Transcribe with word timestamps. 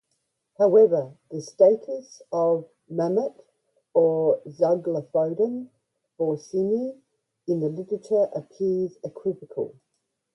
However, 0.57 1.15
the 1.29 1.41
status 1.43 2.23
of 2.31 2.67
"Mammut" 2.89 3.35
or 3.93 4.39
"Zygolophodon 4.47 5.69
borsoni" 6.19 6.97
in 7.47 7.59
the 7.59 7.69
literature 7.69 8.27
appears 8.33 8.97
equivocal. 9.03 9.75